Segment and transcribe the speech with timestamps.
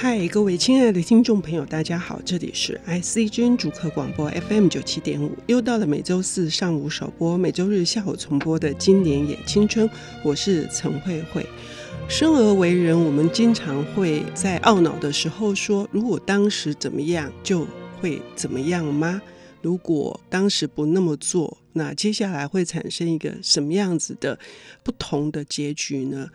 [0.00, 9.90] 嗨，各位亲爱的听众朋友，大家好，这里是 ICG 主客广播 FM 九七点五，又到了每周四上午首播、每周日下午重播的今年也青春，
[10.22, 11.44] 我是陈慧慧。
[12.08, 17.66] 生而为人，我们经常会在懊恼的时候说：“如果当时怎么样，就
[18.00, 19.20] 会怎么样吗？
[19.62, 24.38] 如果当时不那么做，那接下来会产生一个什么样子的
[24.84, 26.28] 不同的结局呢？”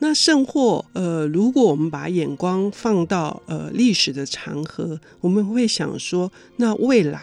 [0.00, 7.20] 那甚或，呃，如果我们把眼光放到呃历史的长河，我们会想说，那未来，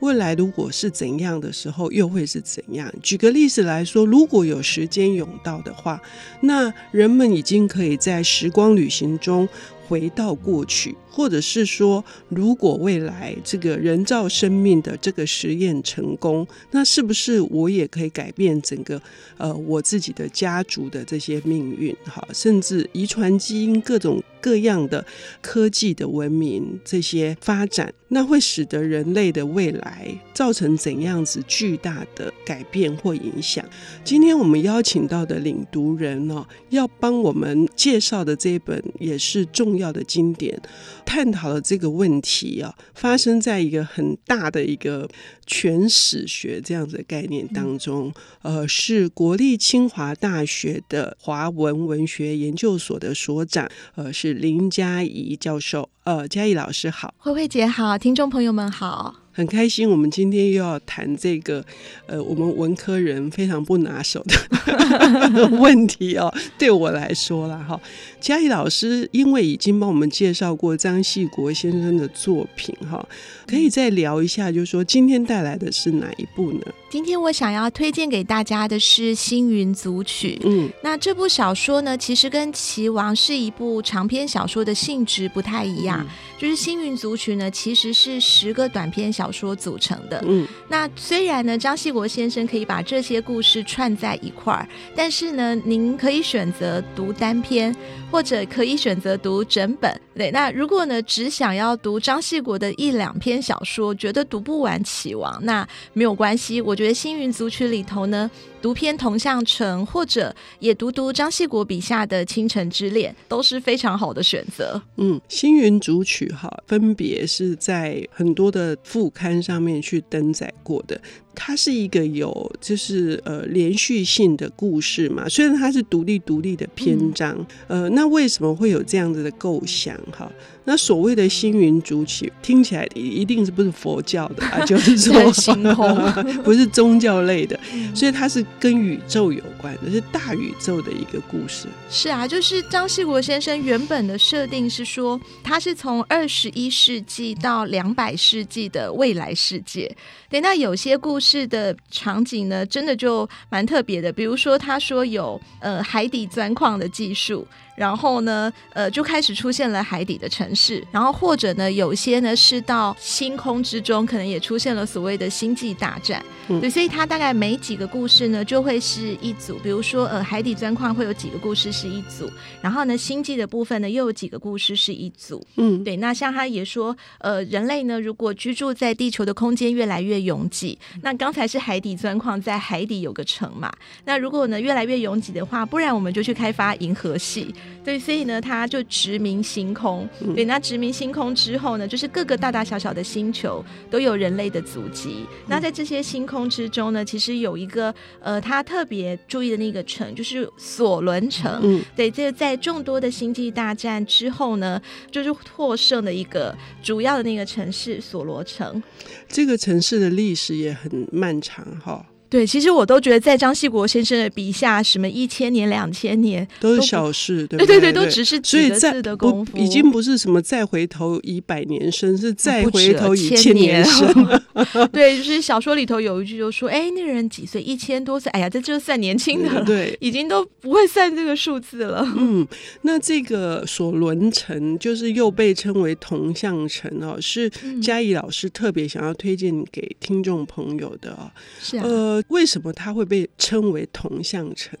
[0.00, 2.92] 未来如果是怎样的时候，又会是怎样？
[3.02, 6.00] 举个例子来说，如果有时间甬道的话，
[6.42, 9.48] 那人们已经可以在时光旅行中
[9.88, 10.94] 回到过去。
[11.10, 19.02] 或者是说，如果未来这个人造生命的这个实验成功，那是不是我也可以改变整个
[19.36, 21.92] 呃我自己的家族的这些命运？
[22.04, 25.04] 哈，甚至遗传基因各种各样的
[25.40, 33.64] 科技的文明这些发展，那会使得人类的未来造成怎样子巨大的改变或影响？
[34.04, 40.60] 今天我们邀请到的领读人哦，要帮我们介绍的这一本也是重要的经典。
[41.04, 45.08] 探讨了这个问题啊，发生在一个很大的一个
[45.46, 48.12] 全史学这样子的概念当中。
[48.42, 55.90] 呃，是国立清华大学的华文文学研究所的所长，呃，是林佳怡教授。
[56.04, 59.14] 呃，嘉怡老师好，慧慧姐好，听众朋友们好。
[59.38, 61.64] 很开心，我们今天又要谈这个，
[62.06, 66.28] 呃，我们文科人非常不拿手的 问题哦。
[66.58, 67.80] 对我来说啦，哈，
[68.20, 73.08] 嘉怡老师因为已经帮我们介绍过张系国先生的作品，哈，
[73.46, 76.60] 可以再聊一下，就是说今天带来的是哪一部呢？
[76.90, 80.36] 今天我想要推荐给大家的是《星云组曲》。
[80.48, 86.00] 嗯，那这部小说呢，其实跟《棋王》是一部长篇小说的性质不太一样。
[86.00, 86.08] 嗯、
[86.38, 90.24] 就是《星云组曲》呢，其实是十个短篇小说组成的。
[90.26, 94.66] 嗯，那虽然呢，张系国先生可以把这些故事串在一块儿，
[94.96, 97.76] 但是呢，您可以选择读单篇，
[98.10, 100.00] 或者可以选择读整本。
[100.16, 106.78] 对，那如果呢，只想要读张系国的一两篇小说，觉得读不完《起王》，那没有关系，我。
[106.78, 108.30] 觉得《星云组曲》里头呢，
[108.60, 114.80] 读篇《同向城》，或者也读读张系国笔下的《倾城之恋》，都是非常好的选择。
[114.96, 121.00] 嗯，《星云组曲》哈，分别是在很多的副刊上面去登载过的。
[121.40, 127.34] 它是一个有就是呃连续性的故事嘛，虽然它是独立独立的篇章，
[127.68, 130.30] 嗯、呃，那为什么会有这样子的构想哈？
[130.64, 134.62] 那所谓的星云主起听起来一定是不是佛教的啊？
[134.66, 136.12] 就是说 星空
[136.44, 137.58] 不是宗教类的，
[137.94, 141.68] 所以它是跟宇宙有关的，是大宇宙的一个故事。
[141.88, 149.90] 是啊，就是张世国先生原本的设定是说，他是从二十一世纪到两百世纪的未来世界。
[150.28, 154.10] 对，那有些故事是的场景呢，真的就蛮特别的。
[154.10, 157.46] 比如说，他说有呃海底钻矿的技术，
[157.78, 160.84] 然后呢，呃就开始出现了海底的城市。
[160.90, 166.22] 然后或者呢，有些呢是到星空之中，可能也出现了所谓的星际大战。
[166.48, 169.58] 嗯、对，所以它大概每几个故事呢，就会是一组。
[169.62, 172.28] 比如说，呃，海底钻矿会有几个故事是一组，
[172.60, 175.40] 然后呢，星际的部分呢，又有几个故事是一组。
[175.56, 175.96] 嗯，对。
[175.98, 183.70] 那像他也说，呃，人类呢，如果居住在地球的空间越来越拥挤，那刚才是海底钻矿，在海底有个城嘛。
[184.04, 187.54] 那如果呢越来越拥挤的话，不然我们就去开发银河系。
[187.84, 190.08] 对，所以呢他就殖民星空。
[190.34, 195.26] 对，那殖民星空之后呢，就是各个大大小小的星球都有人类的足迹。
[195.46, 201.58] 那在这些星空之中呢，其实有一个呃，他特别注意的那个城，就是索伦城。
[201.62, 204.80] 嗯，对，这在众多的星际大战之后呢，
[205.10, 208.82] 就是获胜的一个主要的那个城市索罗城。
[209.28, 212.04] 这个城市的历史也很漫长，哈。
[212.30, 217.66] 对，其实我都觉得在张系国先生的笔下，什么一千年、两千年都是小事，对不对？
[217.66, 224.06] 对对对，都只是几个字的功夫，已经不是什么再回头以百年生，是再回头以千年生。
[224.14, 227.62] 年对，就是小说里头有一句就说：“哎，那个人几岁？
[227.62, 228.30] 一千多岁？
[228.32, 232.06] 哎呀，这就算年轻的了。”对，已经都不会算这个数字了。
[232.16, 232.46] 嗯，
[232.82, 237.50] 那这个索伦城就是又被称为铜像城哦，是
[237.80, 241.30] 嘉怡老师特别想要推荐给听众朋友的哦。
[241.60, 241.84] 是啊。
[241.84, 244.78] 呃为什么它会被称为铜像城？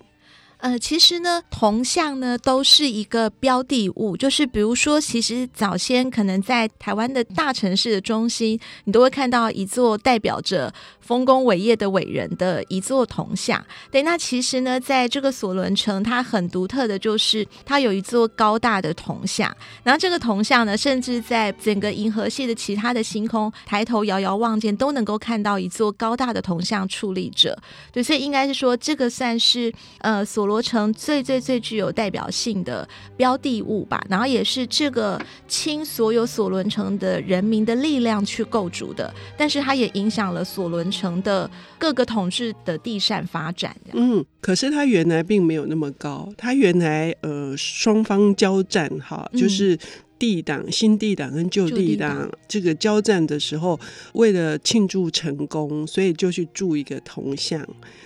[0.58, 13.64] 呃，其实呢，铜像呢都是一个标的物，就是比如说，其实早先可能在台湾的大城市的中心，你都会看到一座代表着丰功伟业的伟人的一座铜像。
[13.92, 27.56] 对，那其实呢，在这个索伦城，它很独特的就是它有一座高大的铜像，然后这个铜像呢，甚至在整个银河系的其他的星空，抬头遥遥望见，都能够看到一座高大的铜像矗立着。
[27.92, 30.47] 对，所以应该是说，这个算是呃索。
[30.48, 32.86] 罗城最最最具有代表性的
[33.16, 41.48] 标的物吧，然后也是这个倾所有索伦城的人民的力量去构筑的，但是它也影响了索伦城的
[41.78, 43.76] 各个统治的地善发展。
[43.92, 49.78] 嗯，可是它原来并没有那么高，它原来呃双方交战哈，就是
[50.18, 53.78] 帝党、新地党跟旧地党这个交战的时候，
[54.14, 57.60] 为了庆祝成功，所以就去铸一个铜像。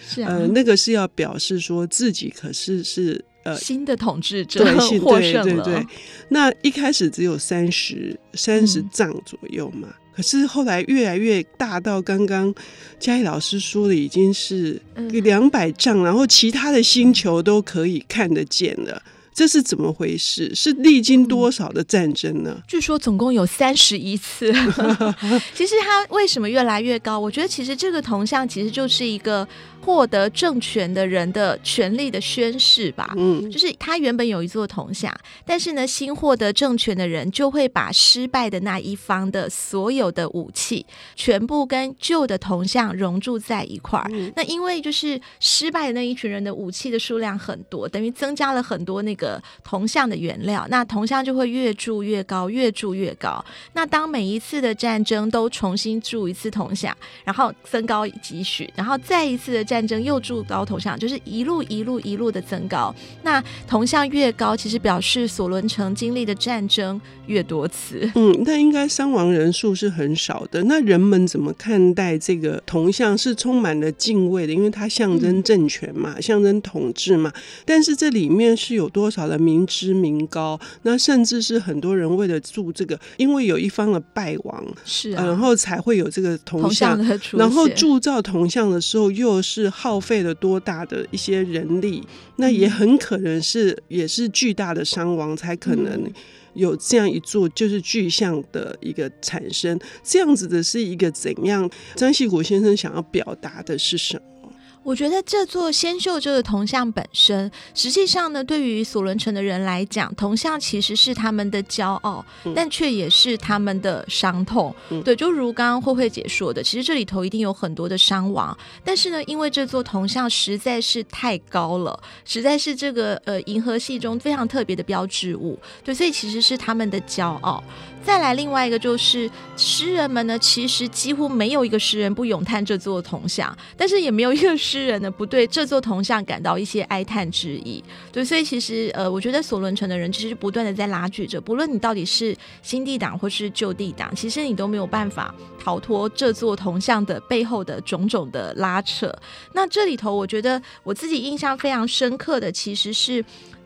[0.07, 5.65] 是啊，呃，那个是要表示说自己可是是呃新的统治者对，获胜了。
[5.65, 5.87] 对对对，
[6.29, 12.55] 那一开始只有三十三十丈左右嘛，嗯，可是后来越来越大到刚刚
[12.99, 14.81] 嘉义老师说的已经是
[15.23, 19.03] 两百丈，然后其他的星球都可以看得见了。
[19.35, 20.55] 这是怎么回事？
[20.55, 22.61] 是历经多少的战争呢？
[22.69, 24.53] 据说总共有三十一次。
[25.55, 27.19] 其实它为什么越来越高？
[27.19, 29.47] 我觉得其实这个铜像其实就是一个。
[29.83, 35.13] 获得政权的人的权利的宣誓吧，嗯，就是他原本有一座铜像，
[35.45, 40.87] 但是呢，新获得政权的人就会把失败的那一方的所有的武器，
[41.17, 44.09] 全部跟旧的铜像熔铸在一块儿。
[44.13, 44.33] 嗯。
[44.37, 53.45] 那因为就是失败的那一群人的武器的数量很多，等于增加了很多那个铜像的原料，那铜像就会越铸越高，越铸越高。
[53.73, 59.72] 那当每一次的战争都重新铸一次铜像，然后增高几许，然后再一次的。
[59.73, 62.95] 战争又铸高铜像，就是一路一路一路的增高。
[63.23, 68.11] 那铜像越高，其实表示索伦城经历的战争越多次。
[68.15, 70.63] 嗯，那应该伤亡人数是很少的。
[70.65, 73.17] 那人们怎么看待这个铜像？
[73.17, 77.33] 是充满了敬畏的，因为它象征政权嘛，嗯、象征统治嘛。
[77.65, 80.59] 但是这里面是有多少的民脂民膏？
[80.83, 89.62] 那甚至是很多人为了铸这个，因为有一方的败亡，是、啊呃，然后才会有这个铜像，铜像然后铸造铜像的时候又是。
[89.63, 92.03] 是耗费了多大的一些人力，
[92.37, 96.11] 那也很可能是也是巨大的伤亡，才可能
[96.55, 99.79] 有这样一座就是巨像的一个产生。
[100.03, 101.71] 这样子的是一个怎样？
[101.95, 104.42] 张系国先生想要表达的是什么？
[104.85, 114.75] 我觉得这座仙秀这个铜像本身，实际上呢，对于索伦城的人来讲，铜像其实是他们的骄傲，嗯、但却也是他们的伤痛。
[114.91, 127.63] 嗯、对，就如刚刚慧慧姐说的，其实这里头一定有很多的伤亡，但是呢，因为这座铜像实在是太高了，实在是这个呃银河系中非常特别的标志物，对，所以其实是他们的骄傲。
[128.05, 137.83] 再来另外一个就是诗人们呢，其实几乎没有一个诗人不咏叹这座铜像，但是也没有一个 诗人呢不对这座铜像感到一些哀叹之意。
[138.13, 149.13] 对，所以其实呃，我觉得索伦城的人其实不断的在拉锯着，不论你到底是新地党或是旧地党，其实你都没有办法逃脱这座铜像的背后的种种的拉扯。
[149.53, 153.25] 那这里头，我觉得我自己印象非常深刻的其实是。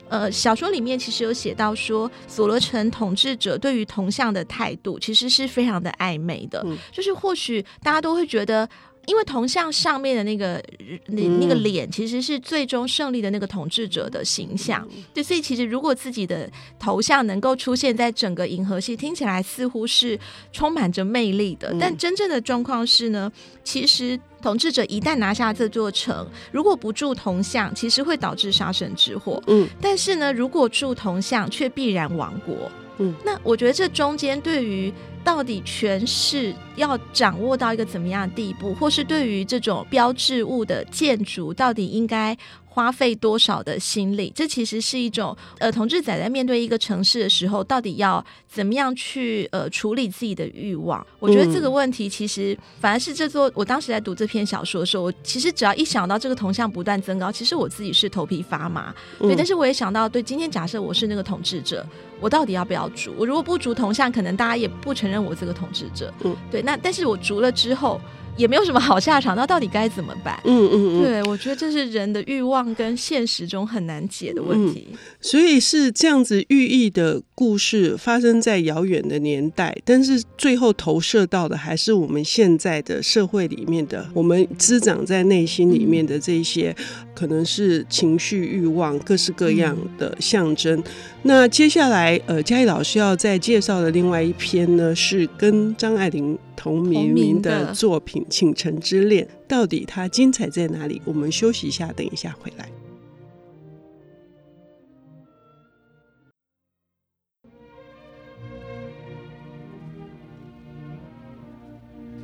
[0.09, 8.65] 呃，小说里面其实有写到说，索罗城统治者对于铜像的态度其实是非常的暧昧的，嗯、就是或许大家都会觉得。
[9.07, 10.61] 因为铜像上面的那个
[11.07, 14.85] 那那个脸，其实是最终胜利的那个统治者的形象。
[15.13, 16.47] 对，所以其实如果自己的
[16.77, 20.19] 头像能够出现在整个银河系，听起来似乎是
[20.51, 21.73] 充满着魅力的。
[21.79, 23.31] 但真正的状况是呢，
[23.63, 29.41] 其实统治者一旦拿下这座城，如果不铸铜像，其实会导致杀身之祸。
[29.47, 32.69] 嗯，但是呢，如果铸铜像，却必然亡国。
[32.97, 34.93] 嗯，那我觉得这中间对于。
[35.27, 42.33] 到底诠释要掌握到一个怎么样的地步，或是对于这种标志物的建筑，到底应该
[42.77, 44.31] 花费多少的心力？
[44.35, 51.03] 这其实是一种呃，统治者在面对一个城市的时候，到底要怎么样去呃处理自己的欲望？
[51.17, 53.51] 我觉得这个问题其实反而是这座。
[53.55, 58.93] 我当时在读这篇小说的时候，我其实只要一想到这个铜像不断增高，其实我自己是头皮发麻。
[59.17, 61.83] 对，但是我也想到，对，今天假设我是那个统治者。
[62.19, 63.11] 我到底要不要逐？
[63.17, 66.13] 我如果不逐铜像，可能大家也不承认我这个统治者。
[66.23, 66.61] 嗯，对。
[66.61, 67.99] 那但是我逐了之后。
[68.37, 70.39] 也没有什么好下场，那到底该怎么办？
[70.45, 74.87] 嗯嗯嗯，对，我觉得这是人的欲望跟现实中很难解的问题。
[74.91, 86.75] 嗯，所以是这样子寓意的故事发生在遥远的年代，但是最后投射到的还是我们现在的社会里面的，我们滋长在内心里面的这些
[87.15, 90.83] 可能是情绪、欲望，各式各样的象征。
[91.23, 101.01] 那接下来，呃，嘉义老师要再介绍的另外一篇呢，是跟张爱玲同名名的作品《倾城之恋》，到底它精彩在哪里？
[101.05, 102.69] 我们休息一下，等一下回来。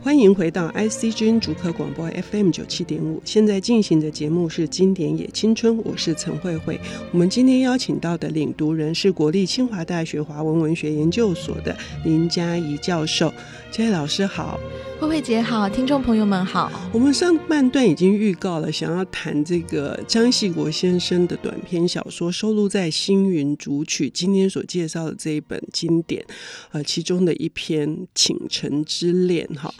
[0.01, 6.77] 欢迎回到 ICG 竹科广播 FM 九七点五，现在进行的节目是《经典也青春》，我是陈慧慧。
[7.13, 13.33] 我们今天邀请到的领读人是国立清华大学华文文学研究所的林嘉怡教授。
[13.73, 14.59] 嘉怡老师好。
[14.99, 16.71] 慧慧姐好，听众朋友们好。
[16.93, 24.07] 我们上半段已经预告了，想要谈这个张系国先生的短篇小说，收录在《星云组曲》。
[24.11, 26.23] 今天所介绍的这一本经典，
[26.71, 29.73] 呃，其中的一篇《倾城之恋》哈，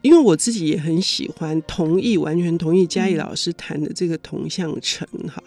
[0.00, 5.42] 因为我自己也很喜欢，同意，完全同意嘉怡老师谈的这个同向城哈。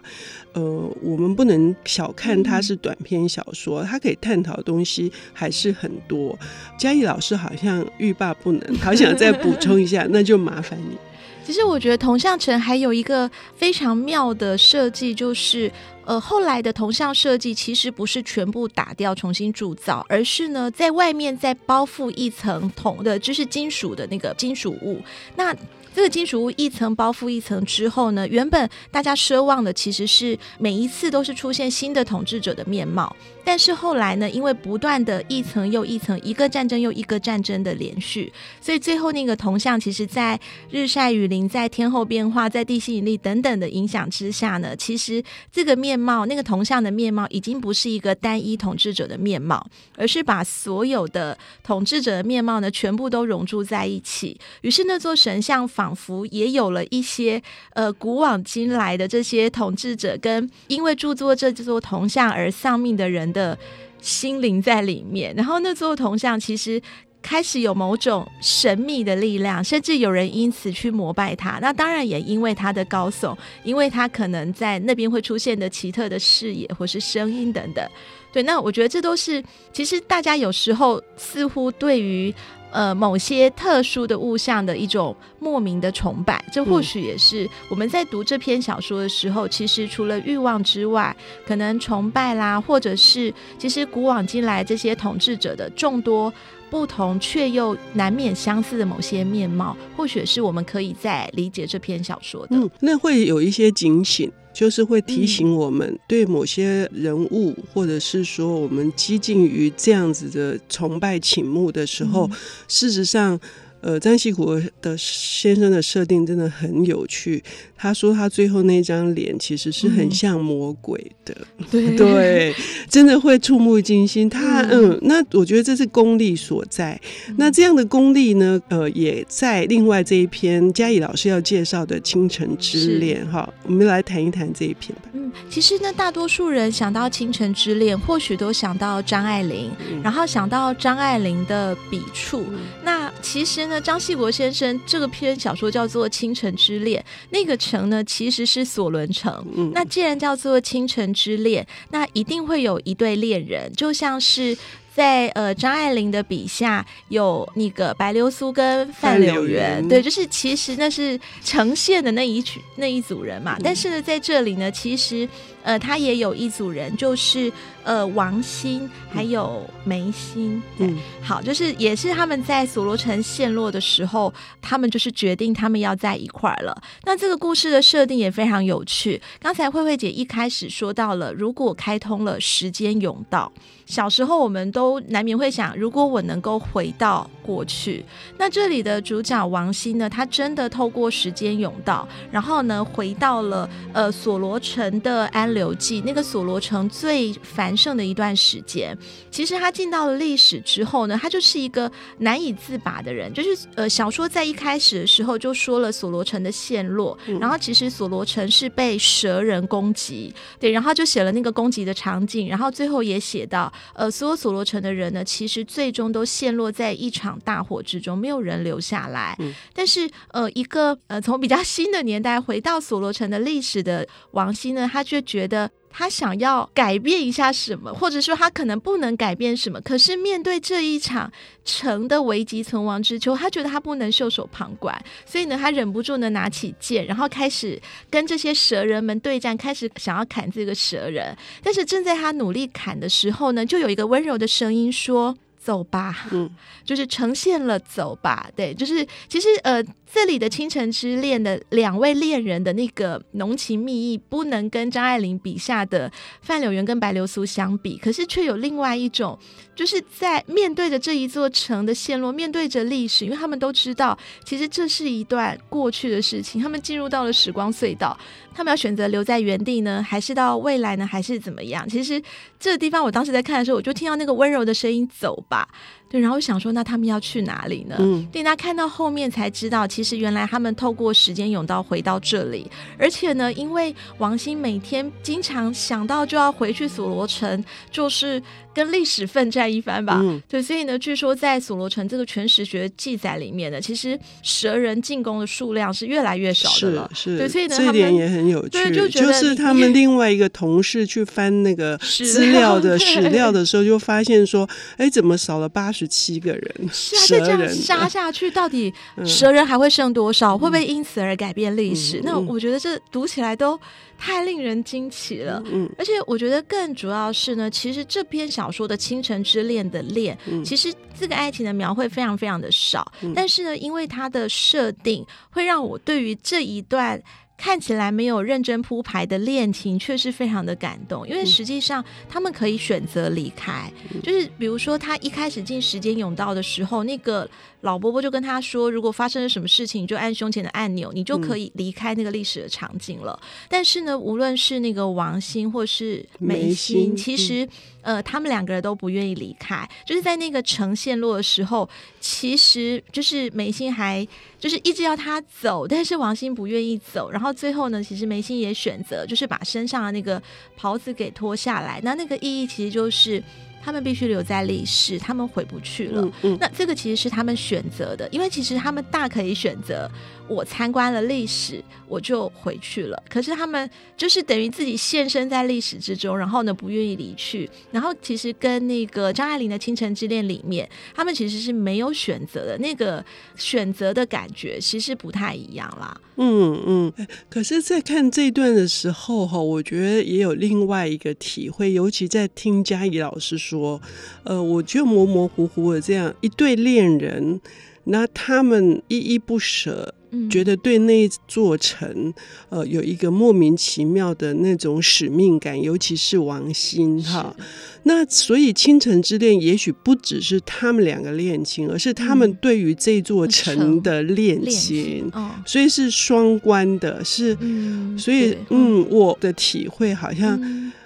[0.52, 0.62] 呃，
[1.02, 6.38] 我们不能小看它是短篇小说，它可以探讨的东西还是很多。
[6.78, 10.98] 嘉义老师好像欲罢不能，好想再补充一下，那就麻烦你。
[11.46, 15.70] 其实我觉得铜像城还有一个非常妙的设计，就是
[16.06, 25.02] 呃，后来的铜像设计其实不是全部打掉重新铸造，而是呢在外面再包覆一层铜的，就是金属的那个金属物。
[25.36, 25.54] 那
[25.94, 33.14] 这个金属物一层包覆一层之后呢，原本大家奢望的其实是每一次都是出现新的统治者的面貌。
[33.44, 38.32] 但是后来呢，因为不断的一层又一层，一个战争又一个战争的连续，
[38.62, 40.40] 所以最后那个铜像，其实在
[40.72, 49.66] 日晒雨淋、在天候变化、在地心引力等等的影响之下呢，其实这个面貌，那个铜像的面貌，已经不是一个单一统治者的面貌，
[49.98, 54.40] 而是把所有的统治者的面貌呢，全部都融入在一起。
[54.62, 57.42] 于是那座神像仿佛也有了一些
[57.74, 63.58] 呃古往今来的这些统治者跟因为著作这座铜像而丧命的人的
[64.00, 66.82] 心灵在里面，然后那座铜像其实
[67.22, 71.58] 开始有某种神秘的力量，甚至有人因此去膜拜他。
[71.60, 77.86] 那当然也因为他的高耸，因为他可能在那边会出现的奇特的视野或是声音等等。
[78.32, 82.34] 对，那我觉得这都是其实大家有时候似乎对于。
[82.74, 91.16] 呃，某些特殊的物象的一种莫名的崇拜，这或许也是我们在读这篇小说的时候，其实除了欲望之外，
[91.46, 96.34] 可能崇拜啦，或者是其实古往今来这些统治者的众多
[96.72, 102.56] 不同却又难免相似的某些面貌，或许是我们可以在理解这篇小说的。
[102.56, 104.32] 嗯，那会有一些警醒。
[104.54, 112.30] 就是会提醒我们，对某些人物，或者是说我们激进于这样子的崇拜倾慕的时候，
[112.68, 113.40] 事实上。
[113.86, 117.44] 呃，张西国的先生的设定真的很有趣。
[117.84, 122.56] 他说他最后那张脸其实是很像魔鬼的，嗯、对对，
[122.90, 124.30] 真的会触目惊心。
[124.30, 126.98] 他嗯，嗯，那我觉得这是功力所在。
[127.28, 135.10] 嗯、那这样的功力呢，呃，也在另外这一篇嘉怡老师要介绍的《倾城之恋》哈，我们来谈一谈这一篇吧。
[135.12, 142.46] 嗯，其实呢，大多数人想到《倾城之恋》，或许都想到张爱玲，嗯、然后想到张爱玲的笔触。
[142.50, 143.82] 嗯、那其实呢？
[143.82, 149.46] 张系国先生这个篇小说叫做《倾城之恋》，那个城呢其实是索伦城。
[149.56, 154.58] 嗯，那既然叫做《倾城之恋》，那一定会有一对恋人，就像是。
[154.96, 163.56] 在呃张爱玲的笔下有那个白流苏跟范柳园，对，就是其实那是呈现的那一群那一组人嘛。
[163.58, 165.28] 嗯、但是呢，在这里呢，其实
[165.64, 167.52] 呃他也有一组人，就是
[167.84, 170.62] 呃王馨还有梅心。
[170.78, 176.82] 嗯，好，就是也是他们在所罗城陷落的时候，他们就是决定他们要在一块儿了。
[177.04, 179.22] 那这个故事的设定也非常有趣。
[179.40, 183.52] 刚才慧慧姐一开始说到了，如果开通了时间甬道。
[183.86, 188.04] 小时候，我们都难免会想，如果我能够回到过去，
[188.38, 198.98] 那这里的主角王馨呢，他真的透过时间甬道，然后呢，回到了呃索罗城的安流记，那个索罗城最繁盛的一段时间。
[199.30, 203.32] 其实他进到了历史之后呢，他就是一个难以自拔的人。
[203.34, 213.72] 就是呃，小说在一开始的时候就说了索罗城的陷落，嗯、然后其实索罗城是被蛇人攻击，对，然后就写了那个攻击的场景，然后最后也写到。
[213.94, 219.36] 呃，所有索罗城的人呢，其实最终都陷落在一场大火之中，没有人留下来。
[219.40, 229.80] 嗯、但是，呃，一个呃从比较新的年代回到所罗城的历史的王馨呢，他却觉得他想要改变一下什么，或者说他可能不能改变什么。
[229.82, 231.32] 可是面对这一场
[231.64, 234.94] 城的危急存亡之秋，他觉得他不能袖手旁观，
[235.26, 241.36] 所以呢，他忍不住呢拿起剑，然后开始跟这些蛇人们对战，开始想要砍这个蛇人。
[241.62, 245.38] 但是正在他努力砍的时候呢，就有一个温柔的声音说。
[245.64, 246.50] 走吧，嗯，
[246.84, 259.40] 就是呈现了走吧，对，就是其实呃，这里的倾城之恋的两位恋人的那个浓情蜜意，不能跟张爱玲笔下的范柳原跟白流苏相比，可是却有另外一种，
[259.74, 268.18] 就是在面对着这一座城的陷落，面对着历史，因为他们都知道，其实这是一段过去的事情，他们进入到了时光隧道。
[268.56, 271.90] 他们要选择留在原地呢，还是到未来呢，还是怎么样？
[271.90, 272.22] 其实
[272.60, 275.68] 这个地方，我当时在看的时候，我就听到那个温柔的声音，走吧。
[276.14, 277.96] 对，然后我想说，那他们要去哪里呢？
[277.98, 288.40] 嗯，对，那看到后面才知道，其实原来他们透过时间甬道回到这里，而且呢，因为王鑫每天经常想到就要回去索罗城，就是
[288.76, 290.20] 跟历史奋战一番吧。
[290.22, 297.10] 嗯，对，所以呢，据说在索罗城这个全史学记载里面呢，其实蛇人进攻的数量是越来越少的了。
[297.16, 298.70] 是，是对，所以呢，这一点也很有趣。
[298.70, 306.03] 对，就觉得就是他们另外一个同事去翻那个资料的史料的时候，就发现说，哎，怎么少了八十？
[306.04, 308.94] 十七个人，是啊，再这样杀下去，到底
[309.26, 310.54] 蛇人还会剩多少？
[310.56, 312.20] 嗯、会不会因此而改变历史？
[312.20, 313.80] 嗯、那我觉得这读起来都
[314.18, 315.64] 太令人惊奇了。
[315.66, 327.22] 嗯，而且我觉得更主要是呢，其实这篇小说的倾城之恋的恋，嗯、其实这个爱情的描绘非常非常的少，嗯、但是呢，因为它的设定会让我对于这一段。
[327.64, 331.26] 看起来没有认真铺排的恋情，却是非常的感动。
[331.26, 333.90] 因为实际上他们可以选择离开，
[334.22, 337.50] 就是比如说他一开始进时间甬道的时候，那个。
[337.84, 343.38] 老伯伯就跟他说：“如果发生了什么事情，你就按胸前的按钮，你就可以离开那个历史的场景了。
[343.44, 347.70] 嗯”但是呢，无论是那个王星或是梅心，其实、嗯、
[348.04, 349.90] 呃，他们两个人都不愿意离开。
[350.06, 354.28] 就是在那个城陷落的时候，其实就是梅心还
[354.60, 357.32] 就是一直要他走，但是王心不愿意走。
[357.32, 360.40] 然后最后呢，其实梅心也选择就是把身上的那个
[360.78, 362.00] 袍子给脱下来。
[362.04, 363.42] 那那个意义其实就是。
[363.86, 366.22] 他们必须留在历史，他们回不去了。
[366.22, 370.10] 嗯嗯、那这个其实是他们选择的，因为其实他们大可以选择。
[370.48, 373.24] 我参观了历史，我就回去了。
[373.30, 377.70] 可是他们就是等于自己现身在历史之中，然后呢，不愿意离去。
[377.92, 383.24] 然后其实跟那个张爱玲的《倾城之恋》里面，他们其实是没有选择的，那个
[383.56, 386.20] 选择的感觉其实不太一样啦。
[386.36, 387.28] 嗯嗯。
[387.50, 394.02] 可是，在看这段的时候，哈，我觉得也有另外一个体会，尤其在听嘉怡老师说，
[394.44, 397.62] 呃，我就模模糊糊的这样一对恋人，
[398.06, 400.14] 那他们依依不舍。
[400.50, 402.34] 觉得对那座城，
[402.70, 407.56] 呃，有一个莫名其妙的那种使命感，尤其是王心哈。
[408.04, 417.24] 那所以倾城之恋也许不只是他们两个恋情，而是他们对于这座城的恋情，情哦、所以是双关的。
[417.24, 420.60] 是，嗯、所以嗯，我的体会好像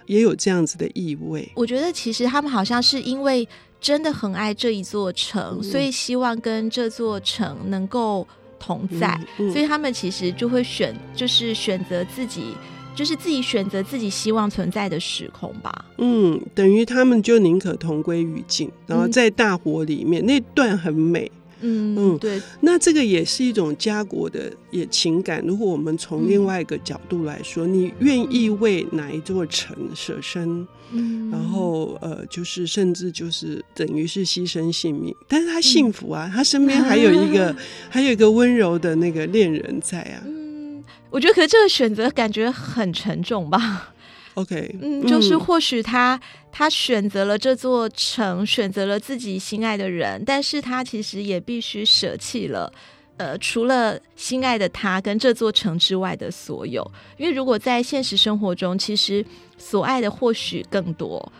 [0.05, 1.47] 也有这样子的意味。
[1.55, 3.47] 我觉得其实他们好像是因为
[3.79, 8.27] 真的很爱这一座城，嗯、所以希望跟这座城能够。
[8.67, 12.53] 同在，所以他们其实就会选，就是选择自己，
[12.93, 15.85] 就是自己选择自己希望存在的时空吧。
[15.97, 21.31] 嗯，等于他们就宁可同归于尽，然后在大火里面，嗯、那段很美。
[21.61, 22.41] 嗯嗯，对。
[22.61, 25.43] 那这个也是一种家国的也情感。
[25.45, 30.67] 如果我们从另外一个角度来说，嗯、你愿意为哪一座城舍身？
[30.91, 37.57] 嗯，然后呃，就是甚至就是等于是牺牲性命，但是他幸福啊，嗯、他身边还有一个、啊、
[37.89, 40.23] 还有一个温柔的那个恋人在啊。
[40.25, 43.93] 嗯，我觉得可是这个选择感觉很沉重吧。
[44.37, 46.21] OK，嗯，就是或许他、嗯、
[46.51, 52.71] 他选择了这座城，选择了自己心爱的人，但是他其实也必须舍弃了，
[53.17, 56.85] 呃，除了心爱的他跟这座城之外的所有。
[57.17, 59.25] 因为如果在现实生活中，其实
[59.57, 61.31] 所爱的或许更多，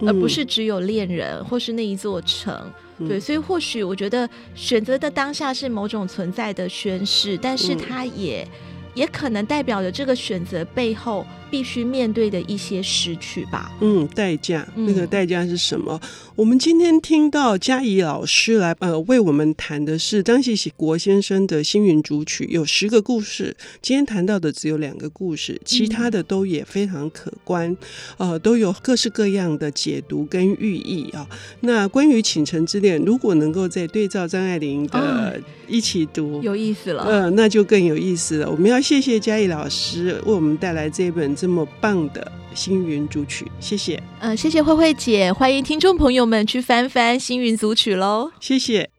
[0.00, 2.52] 而不是只有恋人或是那一座城。
[2.98, 11.24] 嗯、对，所以或许我觉得选择的当下是某种存在的宣誓，但是他也、嗯、也可能代表着这个选择背后。
[11.50, 13.72] 必须面对的一些失去吧。
[13.80, 15.98] 嗯，代价，那个代价是什么？
[16.02, 23.56] 嗯、我们今天听到嘉怡老师来呃为我们谈的是张喜喜国先生的《星云组曲》，有十个故事。
[23.82, 27.76] 今天谈到的只有两个故事，其他的都也非常可观，
[28.18, 31.26] 呃，都有各式各样的解读跟寓意啊。
[31.60, 37.04] 那关于倾城之恋，如果能够再对照张爱玲的一起读，嗯、有意思了。
[37.08, 38.48] 嗯、呃，那就更有意思了。
[38.48, 41.34] 我们要谢谢嘉怡老师为我们带来这本。
[41.40, 43.50] 这么棒的星云组曲。
[43.60, 43.96] 谢谢。
[44.18, 48.30] 嗯、呃，谢谢慧慧姐，欢迎听众朋友们去翻翻星云组曲喽。
[48.38, 48.90] 谢谢。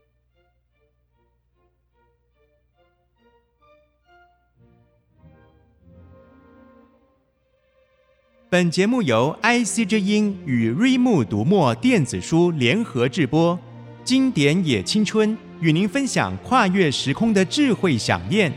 [8.49, 13.59] 本节目由 IC 之音与瑞木读墨电子书联合制播，
[14.03, 18.51] 经典也青春与您分享跨越时空的智慧饗宴。